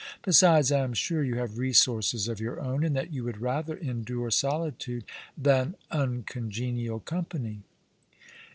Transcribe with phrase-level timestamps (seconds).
[0.23, 3.77] Besides, I am sure you have resources of your own, and that you would rather
[3.77, 5.03] endure solitude
[5.37, 7.59] than uncongenial company."